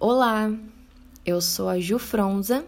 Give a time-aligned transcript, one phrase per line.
[0.00, 0.56] Olá,
[1.26, 2.64] eu sou a Ju Fronza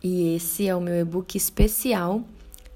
[0.00, 2.22] e esse é o meu e-book especial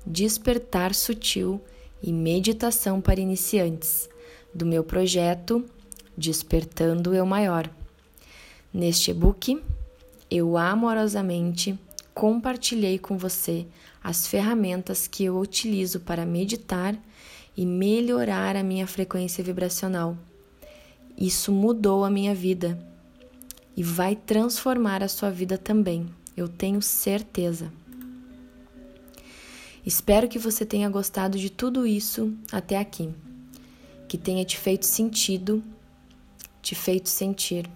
[0.04, 1.60] Despertar Sutil
[2.02, 4.10] e Meditação para Iniciantes,
[4.52, 5.64] do meu projeto
[6.18, 7.70] Despertando Eu Maior.
[8.74, 9.62] Neste e-book,
[10.28, 11.78] eu amorosamente
[12.12, 13.68] compartilhei com você
[14.02, 16.98] as ferramentas que eu utilizo para meditar
[17.56, 20.18] e melhorar a minha frequência vibracional.
[21.16, 22.89] Isso mudou a minha vida
[23.76, 27.72] e vai transformar a sua vida também, eu tenho certeza.
[29.84, 33.10] Espero que você tenha gostado de tudo isso até aqui,
[34.06, 35.62] que tenha te feito sentido,
[36.60, 37.68] te feito sentir.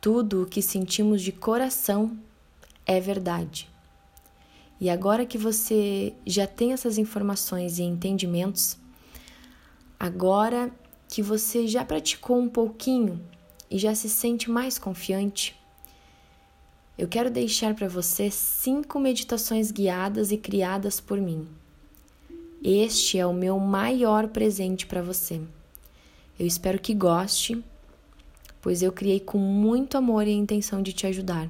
[0.00, 2.16] Tudo o que sentimos de coração
[2.86, 3.68] é verdade.
[4.80, 8.78] E agora que você já tem essas informações e entendimentos,
[9.98, 10.70] agora
[11.08, 13.20] que você já praticou um pouquinho
[13.70, 15.58] e já se sente mais confiante,
[16.98, 21.46] eu quero deixar para você cinco meditações guiadas e criadas por mim.
[22.60, 25.40] Este é o meu maior presente para você.
[26.36, 27.62] Eu espero que goste,
[28.60, 31.48] pois eu criei com muito amor e a intenção de te ajudar.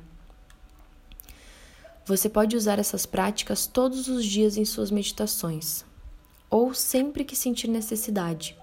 [2.05, 5.83] Você pode usar essas práticas todos os dias em suas meditações,
[6.51, 8.55] ou sempre que sentir necessidade.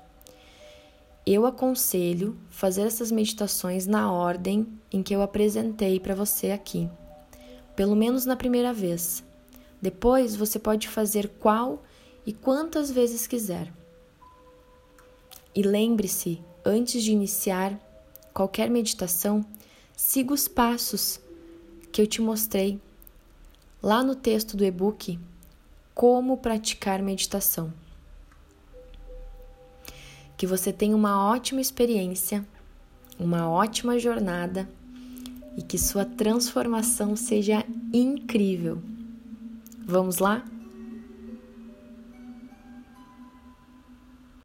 [1.28, 6.88] Eu aconselho fazer essas meditações na ordem em que eu apresentei para você aqui,
[7.76, 9.24] pelo menos na primeira vez.
[9.82, 11.84] Depois você pode fazer qual
[12.28, 13.74] e quantas vezes quiser.
[15.56, 17.76] E lembre-se, antes de iniciar
[18.32, 19.44] qualquer meditação,
[19.98, 21.20] siga os passos
[21.92, 22.80] que eu te mostrei
[23.82, 25.20] lá no texto do e-book
[25.96, 27.74] Como Praticar Meditação.
[30.38, 32.46] Que você tenha uma ótima experiência,
[33.20, 34.68] uma ótima jornada
[35.58, 38.82] e que sua transformação seja incrível.
[39.86, 40.44] Vamos lá?